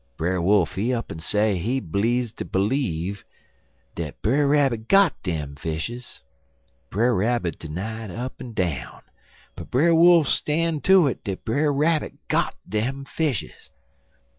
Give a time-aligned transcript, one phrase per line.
[0.17, 3.23] Brer Wolf he up'n say he bleedzd ter bleeve
[4.23, 6.23] Brer Rabbit got dem fishes.
[6.89, 9.03] Brer Rabbit 'ny it up en down,
[9.55, 13.69] but Brer Wolf stan' to it dat Brer Rabbit got dem fishes.